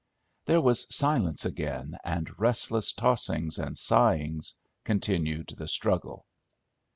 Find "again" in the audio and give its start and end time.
1.45-1.95